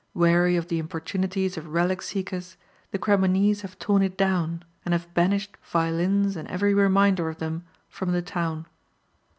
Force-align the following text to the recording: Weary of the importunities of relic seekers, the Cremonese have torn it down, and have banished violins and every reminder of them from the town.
Weary 0.15 0.55
of 0.55 0.67
the 0.67 0.79
importunities 0.79 1.57
of 1.57 1.67
relic 1.67 2.01
seekers, 2.01 2.57
the 2.89 2.97
Cremonese 2.97 3.61
have 3.61 3.77
torn 3.77 4.01
it 4.01 4.17
down, 4.17 4.63
and 4.83 4.95
have 4.95 5.13
banished 5.13 5.55
violins 5.61 6.35
and 6.35 6.47
every 6.47 6.73
reminder 6.73 7.29
of 7.29 7.37
them 7.37 7.65
from 7.87 8.11
the 8.11 8.23
town. 8.23 8.65